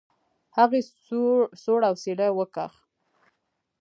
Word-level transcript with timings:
هغې 0.57 0.81
سوړ 1.63 1.81
اسويلى 1.91 2.27
وکېښ. 2.37 2.73